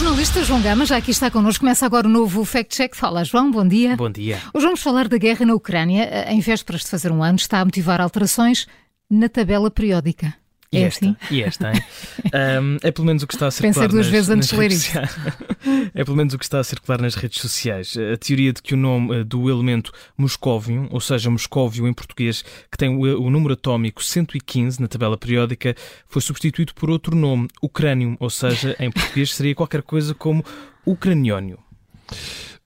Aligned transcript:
jornalista 0.00 0.42
João 0.42 0.62
Gama 0.62 0.86
já 0.86 0.96
aqui 0.96 1.10
está 1.10 1.30
connosco. 1.30 1.60
Começa 1.60 1.84
agora 1.84 2.08
o 2.08 2.10
novo 2.10 2.42
Fact 2.42 2.74
Check. 2.74 2.96
Fala, 2.96 3.22
João, 3.22 3.50
bom 3.50 3.68
dia. 3.68 3.96
Bom 3.96 4.08
dia. 4.08 4.40
Hoje 4.54 4.64
vamos 4.64 4.82
falar 4.82 5.06
da 5.06 5.18
guerra 5.18 5.44
na 5.44 5.54
Ucrânia. 5.54 6.24
Em 6.32 6.40
vésperas 6.40 6.80
de 6.80 6.88
fazer 6.88 7.12
um 7.12 7.22
ano, 7.22 7.36
está 7.36 7.60
a 7.60 7.64
motivar 7.66 8.00
alterações 8.00 8.66
na 9.10 9.28
tabela 9.28 9.70
periódica. 9.70 10.34
E 10.72 10.78
é 10.78 10.82
esta, 10.82 11.04
assim? 11.04 11.16
e 11.30 11.42
esta, 11.42 11.72
hein? 11.72 11.82
Um, 12.32 12.76
é 12.82 12.92
pelo 12.92 13.06
menos 13.06 13.24
o 13.24 13.26
que 13.26 13.34
está 13.34 13.48
a 13.48 13.50
circular 13.50 13.74
Pensei 13.74 13.88
duas 13.88 14.06
nas, 14.06 14.12
vezes 14.12 14.30
antes 14.30 14.48
de 14.50 14.56
ler 14.56 14.70
sociais. 14.70 15.16
É 15.94 16.04
pelo 16.04 16.16
menos 16.16 16.32
o 16.32 16.38
que 16.38 16.44
está 16.44 16.60
a 16.60 16.64
circular 16.64 17.00
nas 17.00 17.16
redes 17.16 17.40
sociais. 17.40 17.96
A 17.96 18.16
teoria 18.16 18.52
de 18.52 18.62
que 18.62 18.74
o 18.74 18.76
nome 18.76 19.16
eh, 19.16 19.24
do 19.24 19.50
elemento 19.50 19.90
moscóvio, 20.16 20.86
ou 20.90 21.00
seja, 21.00 21.28
moscóvio 21.28 21.88
em 21.88 21.92
português, 21.92 22.44
que 22.70 22.78
tem 22.78 22.88
o, 22.88 23.20
o 23.20 23.30
número 23.30 23.54
atómico 23.54 24.02
115 24.02 24.80
na 24.80 24.86
tabela 24.86 25.18
periódica, 25.18 25.74
foi 26.06 26.22
substituído 26.22 26.72
por 26.72 26.88
outro 26.88 27.16
nome, 27.16 27.48
ucrânium, 27.60 28.16
ou 28.20 28.30
seja, 28.30 28.76
em 28.78 28.92
português 28.92 29.34
seria 29.34 29.54
qualquer 29.56 29.82
coisa 29.82 30.14
como 30.14 30.44
ucraniónio. 30.86 31.58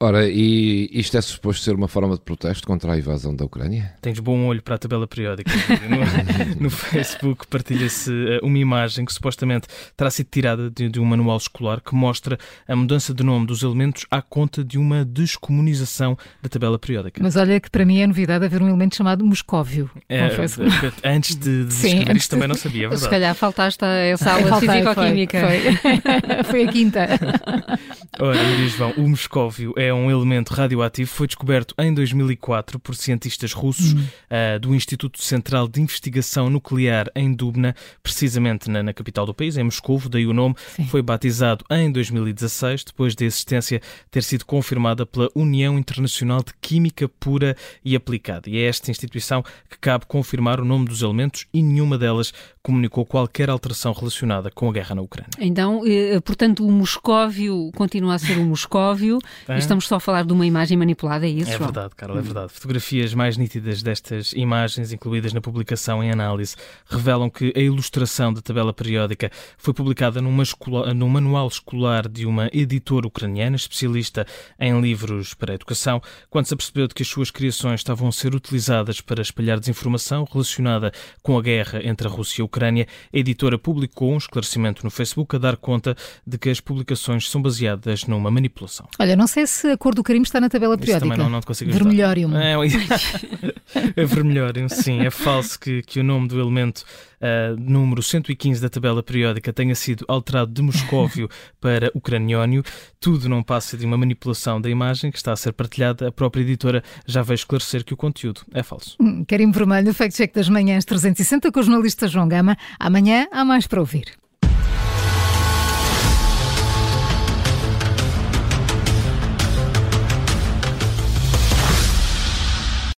Ora, 0.01 0.29
e 0.29 0.91
isto 0.93 1.16
é 1.16 1.21
suposto 1.23 1.65
ser 1.65 1.75
uma 1.75 1.87
forma 1.87 2.15
de 2.16 2.21
protesto 2.21 2.66
contra 2.66 2.93
a 2.93 2.98
invasão 2.98 3.34
da 3.34 3.45
Ucrânia? 3.45 3.95
Tens 4.03 4.19
bom 4.19 4.45
olho 4.47 4.61
para 4.62 4.75
a 4.75 4.79
tabela 4.79 5.07
periódica. 5.07 5.51
No, 5.84 6.62
no 6.65 6.70
Facebook 6.70 7.47
partilha-se 7.47 8.11
eh, 8.11 8.41
uma 8.43 8.59
imagem 8.59 9.05
que 9.05 9.12
supostamente 9.12 9.67
terá 9.97 10.11
sido 10.11 10.29
tirada 10.30 10.70
de, 10.70 10.89
de 10.89 10.98
um 11.01 11.05
manual 11.05 11.37
escolar 11.37 11.80
que 11.80 11.95
mostra 11.95 12.39
a 12.67 12.75
mudança 12.75 13.15
de 13.15 13.23
nome 13.23 13.47
dos 13.47 13.62
elementos 13.62 14.07
à 14.11 14.20
conta 14.20 14.65
de 14.65 14.79
uma 14.79 15.05
descomunização 15.05 16.17
da 16.42 16.48
tabela 16.48 16.79
periódica. 16.79 17.23
Mas 17.23 17.37
olha 17.37 17.61
que 17.61 17.70
para 17.70 17.84
mim 17.84 18.01
é 18.01 18.06
novidade 18.06 18.45
haver 18.45 18.62
um 18.62 18.69
elemento 18.69 18.97
chamado 18.97 19.25
Moscóvio. 19.25 19.91
É, 20.09 20.29
Confesso. 20.29 20.62
antes 21.05 21.37
de, 21.37 21.65
de 21.67 21.73
Sim, 21.75 21.87
escrever 21.89 22.11
antes 22.11 22.23
isto 22.23 22.31
também 22.31 22.48
não 22.48 22.55
sabia, 22.56 22.87
é 22.87 22.91
Se 22.91 22.91
verdade. 22.91 23.11
calhar 23.11 23.34
faltaste 23.34 23.84
a 23.84 23.89
essa 23.89 24.33
aula 24.33 24.51
de 24.61 24.67
Físico-Química. 24.67 25.41
Foi, 25.41 25.77
foi. 25.77 26.45
Foi 26.45 26.64
a 26.64 26.73
quinta. 26.73 27.06
Ora, 28.20 28.39
João, 28.69 28.93
o 28.97 29.09
moscóvio 29.09 29.73
é 29.77 29.93
um 29.93 30.11
elemento 30.11 30.53
radioativo, 30.53 31.11
foi 31.11 31.27
descoberto 31.27 31.75
em 31.79 31.93
2004 31.93 32.79
por 32.79 32.95
cientistas 32.95 33.53
russos 33.53 33.95
ah, 34.31 34.59
do 34.59 34.75
Instituto 34.75 35.23
Central 35.23 35.67
de 35.67 35.81
Investigação 35.81 36.48
Nuclear 36.48 37.11
em 37.15 37.33
Dubna, 37.33 37.75
precisamente 38.03 38.70
na, 38.70 38.83
na 38.83 38.92
capital 38.92 39.27
do 39.27 39.35
país, 39.35 39.57
em 39.57 39.65
Moscovo, 39.65 40.09
daí 40.09 40.27
o 40.27 40.33
nome. 40.33 40.55
Sim. 40.77 40.87
Foi 40.87 41.03
batizado 41.03 41.65
em 41.70 41.91
2016, 41.91 42.85
depois 42.85 43.15
da 43.15 43.25
existência 43.25 43.81
ter 44.11 44.23
sido 44.23 44.45
confirmada 44.45 45.05
pela 45.05 45.29
União 45.35 45.79
Internacional 45.79 46.42
de 46.42 46.53
Química 46.61 47.09
Pura 47.09 47.57
e 47.85 47.97
Aplicada. 47.97 48.48
E 48.48 48.59
é 48.59 48.67
esta 48.67 48.91
instituição 48.91 49.42
que 49.69 49.79
cabe 49.79 50.07
confirmar 50.07 50.61
o 50.61 50.65
nome 50.65 50.87
dos 50.87 51.03
elementos 51.03 51.47
e 51.53 51.62
nenhuma 51.62 51.98
delas 51.98 52.33
comunicou 52.62 53.05
qualquer 53.05 53.51
alteração 53.51 53.92
relacionada 53.92 54.51
com 54.51 54.69
a 54.69 54.73
guerra 54.73 54.95
na 54.95 55.03
Ucrânia. 55.03 55.31
Então, 55.39 55.83
eh, 55.87 56.19
portanto, 56.20 56.67
o 56.67 56.73
Moscóvio 56.73 57.70
continua 57.77 58.03
a 58.10 58.19
ser 58.19 58.38
o 58.38 58.44
Moscóvio. 58.44 59.19
É. 59.48 59.56
E 59.56 59.58
estamos 59.58 59.86
só 59.86 59.97
a 59.97 60.00
falar 60.00 60.24
de 60.24 60.33
uma 60.33 60.47
imagem 60.47 60.77
manipulada, 60.77 61.27
é 61.27 61.30
isso, 61.30 61.50
É 61.50 61.56
João? 61.56 61.66
verdade, 61.69 61.94
Carla, 61.97 62.19
é 62.19 62.22
verdade. 62.22 62.52
Fotografias 62.52 63.14
mais 63.14 63.36
nítidas 63.36 63.83
destas 63.83 64.33
imagens, 64.33 64.92
incluídas 64.92 65.33
na 65.33 65.41
publicação 65.41 66.02
em 66.02 66.11
análise, 66.11 66.56
revelam 66.88 67.30
que 67.30 67.52
a 67.56 67.61
ilustração 67.61 68.33
da 68.33 68.41
tabela 68.41 68.72
periódica 68.72 69.30
foi 69.58 69.72
publicada 69.74 70.20
numa 70.20 70.42
escola- 70.42 70.92
num 70.94 71.08
manual 71.08 71.48
escolar 71.48 72.08
de 72.08 72.27
uma 72.27 72.48
editora 72.52 73.06
ucraniana, 73.06 73.56
especialista 73.56 74.27
em 74.58 74.80
livros 74.80 75.34
para 75.34 75.52
a 75.52 75.55
educação, 75.55 76.00
quando 76.30 76.46
se 76.46 76.55
apercebeu 76.55 76.89
de 76.89 76.94
que 76.94 77.02
as 77.02 77.08
suas 77.08 77.30
criações 77.30 77.80
estavam 77.80 78.08
a 78.08 78.12
ser 78.12 78.34
utilizadas 78.34 79.00
para 79.00 79.22
espalhar 79.22 79.58
desinformação 79.61 80.27
relacionada 80.30 80.92
com 81.22 81.36
a 81.39 81.42
guerra 81.42 81.80
entre 81.84 82.06
a 82.06 82.11
Rússia 82.11 82.41
e 82.41 82.42
a 82.42 82.44
Ucrânia, 82.44 82.86
a 83.12 83.18
editora 83.18 83.58
publicou 83.58 84.12
um 84.12 84.16
esclarecimento 84.18 84.83
no 84.84 84.91
Facebook 84.91 85.36
a 85.36 85.39
dar 85.39 85.56
conta 85.56 85.94
de 86.27 86.39
que 86.39 86.48
as 86.50 86.61
publicações 86.61 87.30
são 87.30 87.41
baseadas 87.42 87.94
numa 88.05 88.30
manipulação. 88.30 88.89
Olha, 88.98 89.14
não 89.14 89.27
sei 89.27 89.46
se 89.46 89.68
a 89.68 89.77
cor 89.77 89.95
do 89.95 90.02
carimbo 90.02 90.24
está 90.24 90.41
na 90.41 90.48
tabela 90.48 90.74
Isso 90.74 90.80
periódica. 90.80 91.08
também 91.08 91.24
não, 91.24 91.30
não 91.30 91.41
consigo 91.41 91.70
ajudar. 91.70 91.85
Vermelhórium. 91.85 92.36
É, 92.36 92.55
é 94.64 94.68
sim. 94.68 95.01
É 95.01 95.11
falso 95.11 95.58
que, 95.58 95.83
que 95.83 96.01
o 96.01 96.05
nome 96.05 96.29
do 96.29 96.41
elemento 96.41 96.85
ah, 97.24 97.57
número 97.58 98.02
115 98.02 98.61
da 98.61 98.68
tabela 98.68 99.02
periódica 99.02 99.51
tenha 99.51 99.74
sido 99.74 100.05
alterado 100.07 100.52
de 100.52 100.61
moscóvio 100.61 101.27
para 101.58 101.91
ucraniónio. 101.95 102.63
Tudo 103.01 103.30
não 103.30 103.42
passa 103.42 103.79
de 103.79 103.86
uma 103.86 103.97
manipulação 103.97 104.61
da 104.61 104.68
imagem 104.68 105.11
que 105.11 105.17
está 105.17 105.33
a 105.33 105.36
ser 105.36 105.55
partilhada. 105.55 106.08
A 106.08 106.13
própria 106.13 106.42
editora 106.42 106.85
já 107.07 107.23
veio 107.23 107.36
esclarecer 107.36 107.83
que 107.83 107.95
o 107.95 107.97
conteúdo 107.97 108.42
é 108.52 108.63
falso. 108.63 108.98
Hum, 109.01 109.24
Carimbo 109.24 109.57
vermelho, 109.57 109.91
o 109.91 109.95
Fact 109.95 110.14
Check 110.14 110.35
das 110.35 110.51
Manhãs 110.51 110.85
360 110.85 111.51
com 111.51 111.61
o 111.61 111.63
jornalista 111.63 112.07
João 112.07 112.29
Gama. 112.29 112.58
Amanhã 112.79 113.27
há 113.33 113.42
mais 113.42 113.67
para 113.67 113.80
ouvir. 113.80 114.23